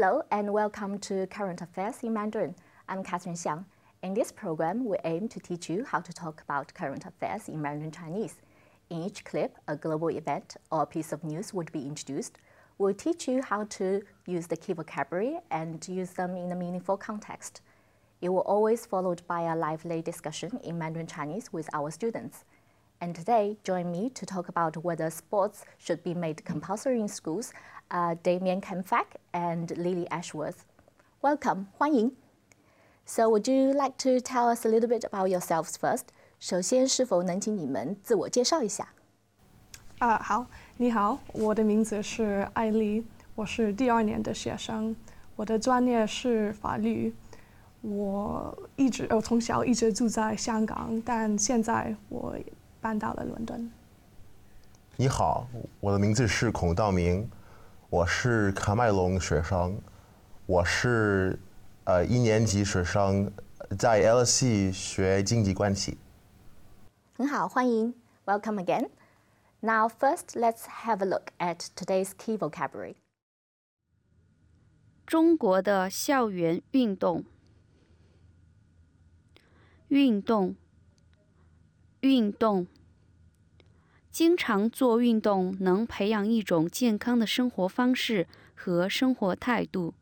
[0.00, 2.54] Hello and welcome to Current Affairs in Mandarin.
[2.88, 3.64] I'm Catherine Xiang.
[4.00, 7.60] In this program, we aim to teach you how to talk about current affairs in
[7.60, 8.36] Mandarin Chinese.
[8.90, 12.38] In each clip, a global event or piece of news would be introduced.
[12.78, 16.96] We'll teach you how to use the key vocabulary and use them in a meaningful
[16.96, 17.60] context.
[18.20, 22.44] It will always followed by a lively discussion in Mandarin Chinese with our students.
[22.99, 27.51] And today, join me to talk about whether sports should be made compulsory in schools,
[27.91, 30.63] uh, Damien Kempfak and Lily Ashworth.
[31.21, 32.15] Welcome, 欢迎。
[33.05, 36.05] So would you like to tell us a little bit about yourselves first?
[36.39, 38.87] 首先，是否能请你们自我介绍一下？
[39.99, 44.95] 啊，好，你好，我的名字是艾丽，我是第二年的学生，
[45.35, 47.13] 我的专业是法律。
[47.81, 52.37] 我一直，我从小一直住在香港，但现在我
[52.88, 53.70] 搬到了伦敦。
[54.96, 55.46] 你好，
[55.78, 57.28] 我的名字是孔道明，
[57.90, 59.78] 我是卡麦隆学生，
[60.46, 61.38] 我是。
[61.84, 63.30] 呃一年级学生
[63.78, 65.98] 在 LSE 学经济关系。
[67.14, 68.88] 很好，欢迎，Welcome again.
[69.60, 72.94] Now, first, let's have a look at today's key vocabulary.
[75.06, 77.24] 中国的校园运动，
[79.88, 80.56] 运动，
[82.00, 82.66] 运动。
[84.10, 89.94] 经常做运动能培养一种健康的生活方式和生活态度。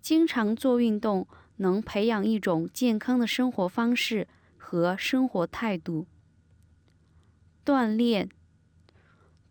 [0.00, 6.06] 经常做运动能培养一种健康的生活方式和生活态度。
[7.64, 8.28] 锻炼，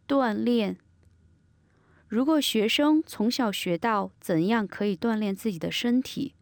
[0.08, 0.78] 锻炼。
[2.08, 6.36] 如果学生从小学到怎样可以锻炼自己的身体，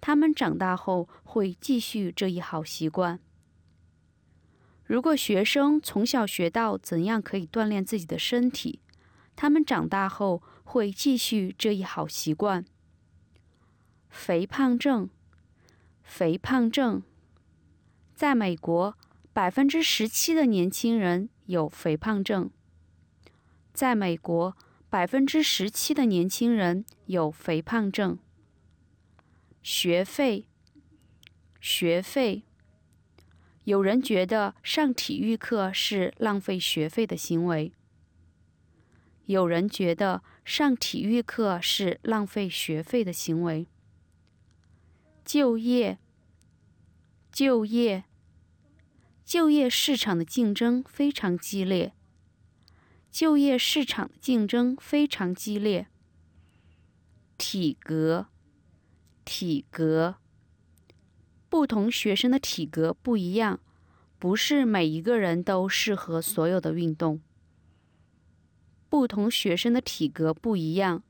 [0.00, 3.18] 他们长大后会继续这一好习惯。
[4.88, 8.80] 如果学生从小学到怎样可以锻炼自己的身体，
[9.36, 12.64] 他们长大后会继续这一好习惯。
[14.08, 15.10] 肥胖症，
[16.02, 17.02] 肥胖症，
[18.14, 18.96] 在美国，
[19.34, 22.48] 百分之十七的年轻人有肥胖症。
[23.74, 24.56] 在美国，
[24.88, 28.18] 百分之十七的年轻人有肥胖症。
[29.62, 30.48] 学费，
[31.60, 32.44] 学费，
[33.68, 37.70] 有人觉得上体育课是浪费学费的行为。
[39.26, 43.66] 有人觉得上体育课是浪费学费的行为。
[45.22, 45.98] 就业，
[47.30, 48.04] 就业，
[49.22, 51.92] 就业市场的竞争非常激烈。
[53.10, 55.88] 就业市场的竞争非常激烈。
[57.36, 58.28] 体格，
[59.26, 60.16] 体格，
[61.48, 63.60] 不同学生的体格不一样，
[64.18, 67.20] 不是每一个人都适合所有的运动。
[68.88, 71.02] 不同学生的体格不一样，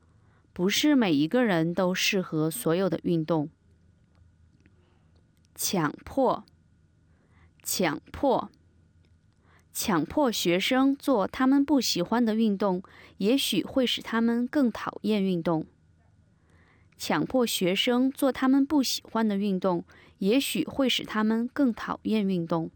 [0.53, 3.49] 不是每一个人都适合所有的运动。
[5.55, 6.45] 强迫，
[7.63, 8.49] 强迫，
[9.73, 12.81] 强迫学生做他们不喜欢的运动，
[13.17, 15.65] 也许会使他们更讨厌运动。
[16.99, 19.85] 强迫学生做他们不喜欢的运动，
[20.17, 22.69] 也许会使他们更讨厌运动。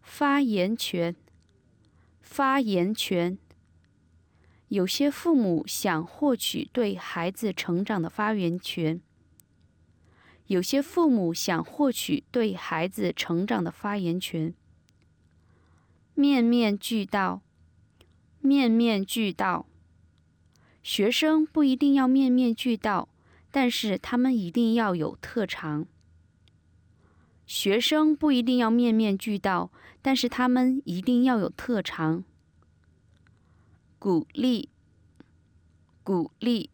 [0.00, 1.14] 发言权，
[2.22, 3.36] 发言权。
[4.68, 9.00] 有些父母想获取对孩子成长的发言权。
[10.46, 14.54] 有些父母想获取对孩子成长的发言权。
[16.14, 17.42] 面面俱到，
[18.40, 19.66] 面面俱到。
[20.82, 23.08] 学生不一定要面面俱到，
[23.50, 25.86] 但是他们一定要有特长。
[27.46, 29.70] 学生不一定要面面俱到，
[30.00, 32.24] 但是他们一定要有特长。
[33.98, 34.70] 鼓励，
[36.02, 36.70] 鼓励。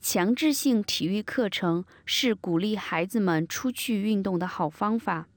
[0.00, 5.28] 强制性体育课程是鼓励孩子们出去运动的好方法。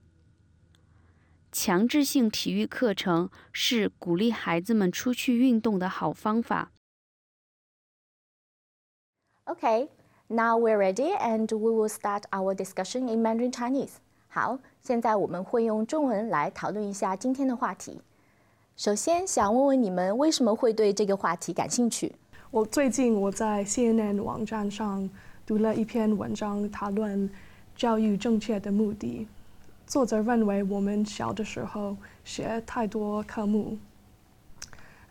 [1.52, 6.72] 强制性体育课程是鼓励孩子们出去运动的好方法。
[9.48, 9.90] Okay,
[10.28, 13.92] now we're ready and we will start our discussion in Mandarin Chinese.
[14.28, 18.02] 好，现在我们会用中文来讨论一下今天的话题。
[18.76, 22.12] 首先，想问问你们为什么会对这个话题感兴趣？
[22.50, 25.08] 我最近我在 CNN 网站上
[25.46, 27.30] 读了一篇文章，讨论
[27.76, 29.28] 教育正确的目的。
[29.86, 33.78] 作者认为我们小的时候学太多科目，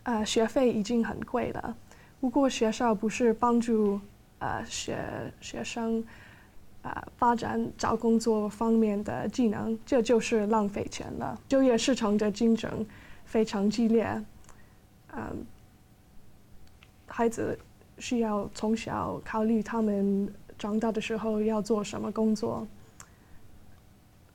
[0.03, 1.77] 呃，学费已经很贵了。
[2.19, 4.01] 如果学校不是帮助
[4.39, 4.97] 呃学
[5.41, 6.03] 学生
[6.81, 11.39] 啊发展找工作方面的技能，这就是浪费钱了。
[11.47, 12.85] 就业市场的竞争
[13.25, 14.23] 非常激烈，
[15.15, 15.45] 嗯。
[17.07, 17.57] 孩子
[17.97, 20.27] 需要从小考虑他们
[20.57, 22.67] 长大的时候要做什么工作。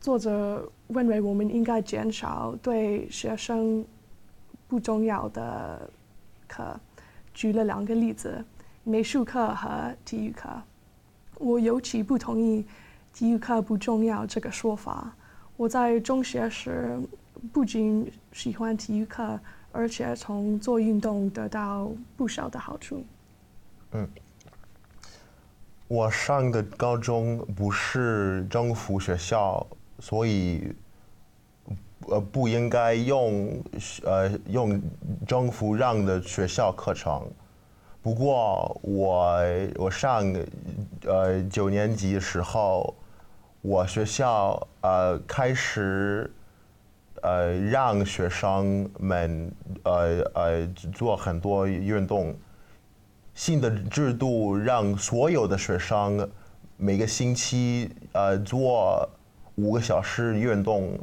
[0.00, 3.85] 作者认为我们应该减少对学生
[4.67, 5.91] 不重要的
[6.49, 6.75] 课，
[7.35, 8.43] 举了两个例子：
[8.84, 10.48] 美术课和体育课。
[11.36, 12.66] 我尤其不同意
[13.12, 15.14] 体育课不重要这个说法。
[15.56, 16.98] 我在中学时
[17.52, 19.38] 不仅喜欢体育课，
[19.72, 23.04] 而且从做运动得到不少的好处。
[23.92, 24.08] 嗯，
[25.88, 29.66] 我上的高中不是政府学校。
[30.02, 30.72] 所以，
[32.08, 33.62] 呃，不应该用
[34.02, 34.80] 呃用
[35.26, 37.30] 政府让的学校课程。
[38.02, 39.43] 不过，我
[39.76, 40.32] 我上
[41.05, 42.94] 呃九年级的时候，
[43.61, 46.31] 我学校呃开始
[47.23, 49.52] 呃让学生们
[49.85, 52.35] 呃呃做很多运动。
[53.35, 56.29] 新的制度让所有的学生
[56.76, 59.08] 每个星期呃做。
[59.56, 60.99] 五个小时运动，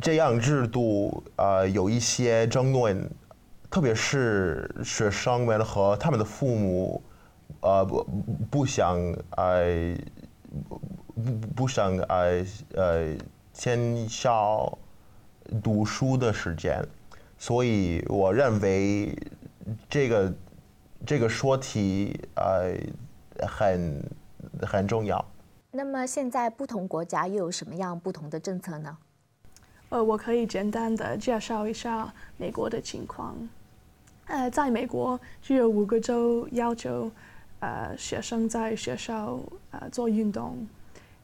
[0.00, 3.10] 这样制度啊有一些争论，
[3.70, 7.02] 特别是学生们和他们的父母，
[7.60, 8.06] 呃不
[8.50, 8.98] 不想
[9.36, 9.94] 呃
[11.14, 12.44] 不不想呃
[12.74, 13.16] 呃
[13.52, 14.78] 减少
[15.62, 16.82] 读书的时间，
[17.36, 19.14] 所以我认为
[19.88, 20.32] 这个
[21.04, 22.74] 这个说题呃
[23.46, 24.02] 很
[24.62, 25.22] 很重要。
[25.70, 28.96] 那么现在不同国家又有什么样不同的政策呢？
[29.90, 33.36] 呃，我可以简单的介绍一下美国的情况。
[34.26, 37.10] 呃，在美国，只有五个州要求
[37.60, 39.40] 呃学生在学校
[39.70, 40.66] 呃做运动。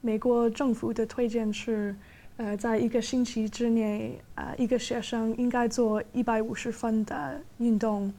[0.00, 1.94] 美国政府的推荐是，
[2.36, 8.12] 呃，在一个星期之内，呃，一个学生应该做一百五十分的运动。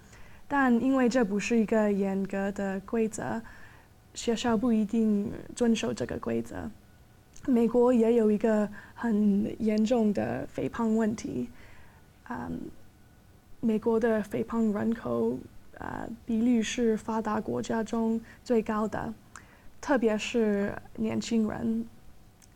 [0.48, 3.42] 但因为这不是一个严格的规则。
[4.14, 6.56] 学校不一定遵守这个规则。
[7.48, 11.50] 美国也有一个很严重的肥胖问题，
[12.30, 12.60] 嗯，
[13.60, 15.38] 美国的肥胖人口
[15.78, 19.14] 呃比率是发达国家中最高的，
[19.80, 21.86] 特别是年轻人，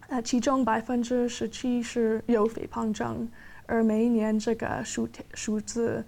[0.07, 3.29] 呃，其中百分之十七是有肥胖症，
[3.65, 6.03] 而每一年这个数数字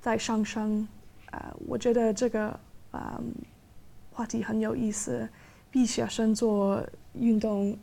[0.00, 0.86] 在上升，
[1.30, 2.58] 呃，我觉得这个
[2.92, 3.34] 嗯。
[4.16, 5.28] 话题很有意思，
[5.72, 6.80] 逼学生做
[7.14, 7.76] 运动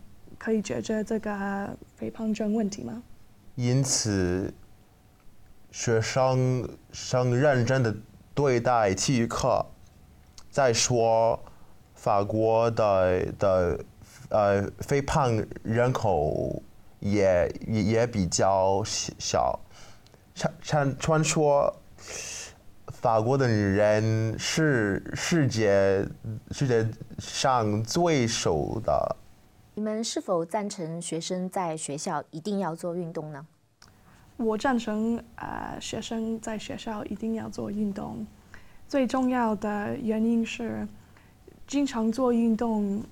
[0.43, 3.03] 可以解决这个肥胖症问题吗？
[3.53, 4.51] 因此，
[5.69, 7.95] 学生生认真的
[8.33, 9.63] 对待体育课。
[10.49, 11.39] 再说，
[11.93, 13.85] 法国的的
[14.29, 16.63] 呃肥胖人口
[16.99, 19.59] 也也比较小，
[20.33, 21.71] 传传传说。
[22.87, 26.03] 法国的人是世界
[26.49, 26.89] 世界
[27.19, 29.15] 上最瘦的。
[29.81, 33.43] 你们是否赞成学生在学校一定要做运动呢？
[34.37, 38.23] 我赞成，呃，学生在学校一定要做运动。
[38.87, 40.87] 最重要的原因是，
[41.65, 43.03] 经常做运动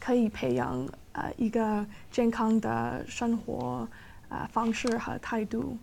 [0.00, 3.86] 可以培养呃一个健康的生活
[4.30, 5.76] 呃方式和态度。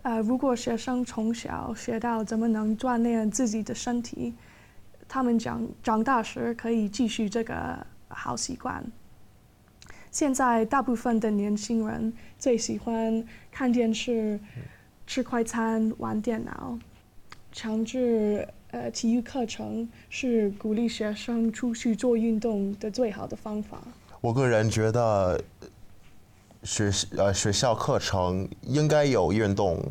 [0.00, 4.32] 呃，如果学生从小学到怎么能锻炼自己的身体，
[5.06, 8.84] 他们长长大时可以继续这个好习惯。
[10.10, 14.38] 现在大部分的年轻人最喜欢看电视、
[15.06, 16.78] 吃快餐、玩电脑。
[17.52, 23.78] 强制呃体育课程是鼓励学生出去做运动的最好的方法。
[24.20, 25.40] 我个人觉得。
[26.66, 29.84] 学呃学校课程应该有运动，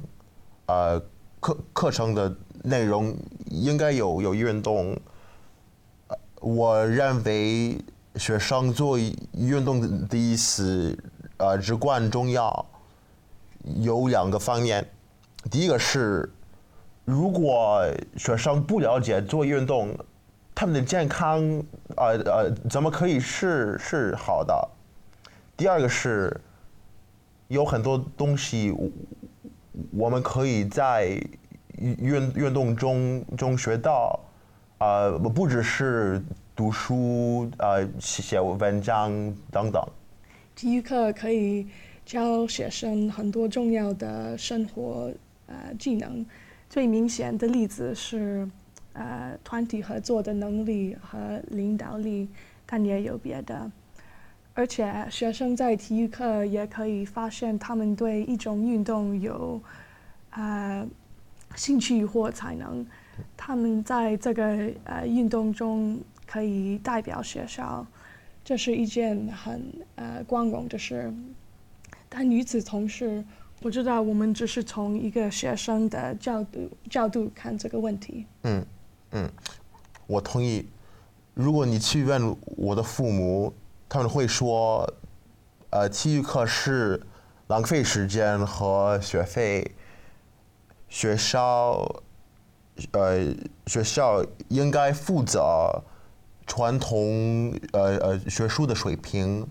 [0.65, 1.00] 呃
[1.39, 3.15] 课课程的内容
[3.51, 5.00] 应该有有运动。
[6.42, 7.77] 我认为
[8.15, 10.98] 学生做运动的意思
[11.38, 12.65] 呃至关重要，
[13.77, 14.88] 有两个方面。
[15.51, 16.32] 第一个是，
[17.05, 17.84] 如果
[18.17, 19.98] 学生不了解做运动，
[20.55, 21.41] 他们的健康
[21.98, 24.70] 呃呃怎么可以是是好的？
[25.55, 26.39] 第二个是。
[27.50, 28.74] 有很多东西，
[29.91, 31.22] 我们可以在
[31.77, 34.20] 运运动中中学到，
[34.84, 36.22] 呃，不只是
[36.54, 39.13] 读书，呃，写文章
[39.50, 39.82] 等等。
[40.54, 41.66] 体育课可以
[42.06, 45.10] 教学生很多重要的生活
[45.48, 46.25] 呃技能，
[46.70, 48.46] 最明显的例子是
[48.92, 52.28] 呃团体合作的能力和领导力，
[52.66, 53.72] 但也有别的。
[54.54, 59.62] 而且学生在体育课也可以发现他们对一种运动有，
[60.32, 60.86] 呃，
[61.56, 62.86] 兴趣或才能。
[63.36, 67.86] 他们在这个呃运动中可以代表学校，
[68.43, 71.13] 这是一件很呃光荣的事。
[72.10, 73.24] 但与此同时，
[73.62, 78.25] 我知道我们只是从一个学生的角度角度看这个问题。
[78.43, 78.65] 嗯
[79.12, 79.32] 嗯，
[80.08, 80.67] 我同意。
[81.34, 83.53] 如果你去问我的父母，
[83.89, 84.88] 他们会说，
[85.72, 87.01] 呃，体育课是
[87.48, 89.72] 浪费时间和学费。
[90.89, 91.84] 学校，
[92.92, 93.34] 呃，
[93.68, 95.70] 学校应该负责
[96.48, 99.46] 传统呃呃学术的水平，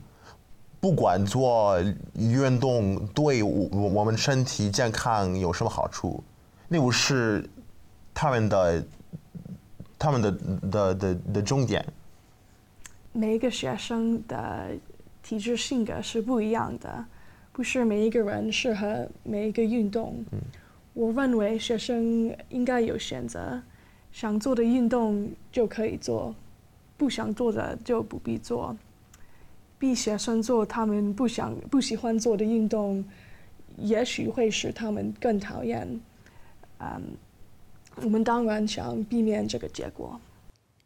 [0.80, 1.80] 不管做
[2.14, 6.22] 运动对我我们身体健康有什么好处，
[6.68, 7.48] 那不是
[8.12, 8.84] 他们的
[9.98, 10.32] 他们的
[10.70, 11.84] 的的的重点。
[13.12, 14.70] 每一个学生的
[15.22, 17.04] 体质性格是不一样的，
[17.52, 20.24] 不是每一个人适合每一个运动。
[20.94, 23.62] 我认为学生应该有选择，
[24.12, 26.34] 想做的运动就可以做，
[26.98, 28.76] 不想做的就不必做。
[29.78, 33.02] 逼学生做他们不想、不喜欢做的运动，
[33.78, 35.88] 也许会使他们更讨厌。
[36.78, 37.02] 嗯，
[38.02, 40.20] 我们当然想避免这个结果。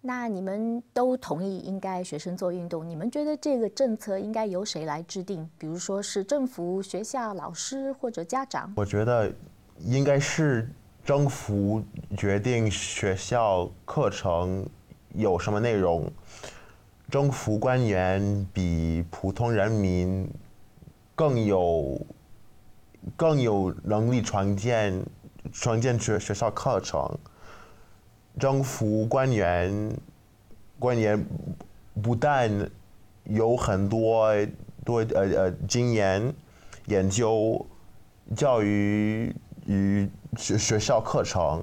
[0.01, 2.89] 那你们都同意应该学生做运动？
[2.89, 5.51] 你们觉得这个政策应该由谁来制定？
[5.59, 8.73] 比如说是政府、学校、老师或者家长？
[8.77, 9.35] 我觉得。
[9.81, 10.69] 应该是
[11.05, 11.83] 政府
[12.17, 14.69] 决定学校课程
[15.15, 16.11] 有什么内容，
[17.11, 20.29] 政府官员比普通人民
[21.15, 22.01] 更有
[23.17, 25.05] 更有能力创建
[25.53, 27.09] 创建学学校课程。
[28.39, 29.97] 政府官员
[30.79, 31.25] 官员
[32.03, 32.51] 不但
[33.25, 34.35] 有很多
[34.85, 36.35] 多呃呃经验
[36.87, 37.65] 研究
[38.35, 39.35] 教育。
[39.67, 41.63] 与学学校课程，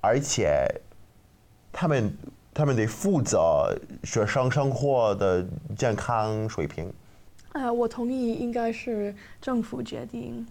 [0.00, 0.66] 而且
[1.72, 2.16] 他们
[2.52, 5.46] 他们得负责学生生活的
[5.76, 6.92] 健康水平。
[7.52, 10.46] 呃，我同意，应该是政府决定。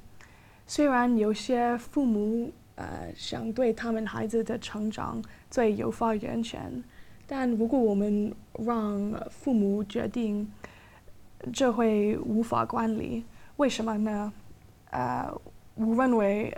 [0.66, 6.84] 虽然有些父母呃想对他们孩子的成长最有发言权，
[7.28, 10.50] 但如果我们让父母决定，
[11.52, 13.26] 这会无法管理。
[13.58, 14.32] 为什么呢？
[14.92, 15.30] 呃，
[15.76, 16.58] 我认为。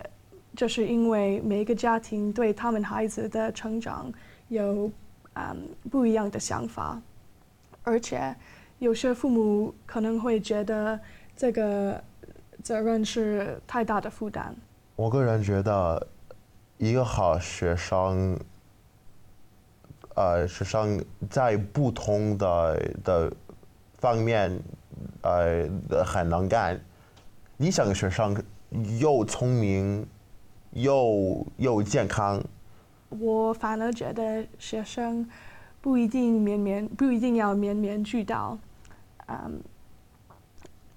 [0.55, 4.11] 就是因为每个家庭对他们孩子的成长
[4.47, 4.89] 有
[5.33, 7.01] 嗯不一样的想法，
[7.83, 8.33] 而且
[8.79, 10.99] 有些父母可能会觉得
[11.35, 12.01] 这个
[12.63, 14.55] 责任是太大的负担。
[14.95, 16.07] 我个人觉得，
[16.77, 18.39] 一个好学生，
[20.15, 23.33] 呃，学生在不同的的
[23.97, 24.57] 方面，
[25.21, 25.67] 呃，
[26.05, 26.79] 很能干。
[27.57, 28.41] 理想学生
[28.99, 30.07] 又聪明。
[30.75, 32.43] 又又健康。
[33.09, 35.27] 我反而觉得学生
[35.79, 38.57] 不一定面面不一定要面面俱到，
[39.27, 39.61] 嗯，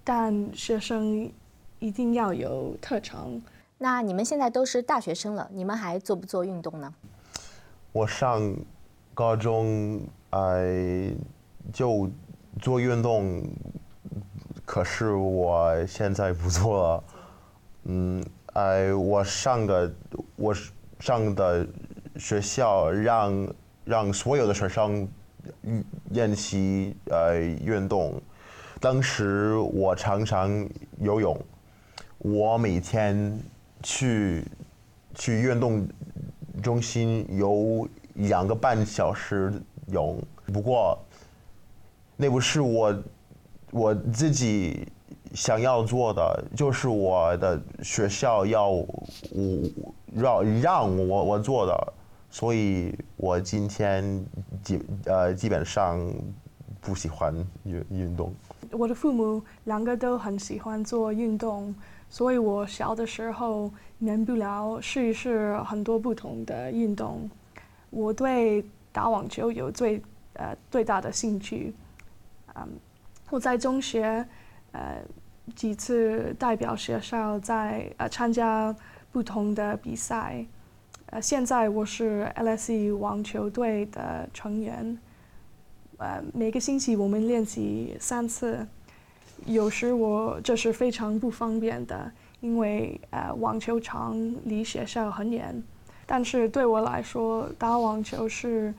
[0.02, 1.30] 但学生
[1.78, 3.40] 一定要有特长。
[3.78, 6.92] 那你们现在都是大学生了，你们还做不做运动呢？
[7.92, 8.56] 我上
[9.14, 11.12] 高中呃
[11.72, 12.10] 就
[12.60, 13.44] 做运动，
[14.64, 17.04] 可是我现在不做了，
[17.84, 18.24] 嗯。
[18.58, 19.94] 呃，我上的
[20.34, 20.52] 我
[20.98, 21.64] 上的
[22.16, 25.08] 学校让让所有的学生
[26.10, 28.20] 练习呃运动。
[28.80, 31.40] 当时我常常游泳，
[32.18, 33.40] 我每天
[33.80, 34.44] 去
[35.14, 35.88] 去运动
[36.60, 39.52] 中心游两个半小时
[39.86, 40.20] 泳。
[40.52, 40.98] 不过
[42.16, 43.02] 那不是我
[43.70, 44.88] 我自己。
[45.34, 49.04] 想要做的就是我的学校要我
[50.14, 51.92] 让让我我做的，
[52.30, 54.24] 所以我今天
[54.62, 56.00] 基呃基本上
[56.80, 58.32] 不喜欢运运动。
[58.72, 61.74] 我的父母两个都很喜欢做运动，
[62.08, 67.28] 所以我小的时候免不了试一试很多不同的运动。
[67.90, 70.02] 我对打网球有最
[70.34, 71.74] 呃最大的兴趣，
[72.54, 72.66] 嗯，
[73.30, 74.26] 我在中学。
[74.78, 75.02] 呃，
[75.56, 78.74] 几次代表学校在呃参加
[79.10, 80.46] 不同的比赛，
[81.06, 84.96] 呃，现在我是 LSE 网球队的成员，
[85.96, 88.64] 呃，每个星期我们练习三次，
[89.46, 95.60] 有时我这是非常不方便的，因为呃网球场离学校很远，
[96.06, 98.72] 但是对我来说打网球是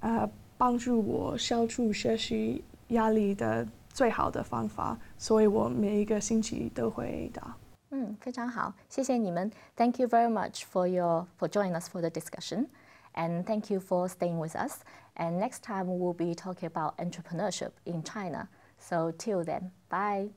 [0.00, 0.28] 呃
[0.58, 3.66] 帮助我消除学习压力的。
[3.97, 7.55] 最好的方法，所以我每一个星期都会打。
[7.89, 9.51] 嗯，非常好，谢谢你们。
[9.75, 12.67] Thank you very much for your for joining us for the discussion.
[13.13, 14.79] And thank you for staying with us.
[15.15, 18.47] And next time we'll be talking about entrepreneurship in China.
[18.79, 20.36] So till then, bye.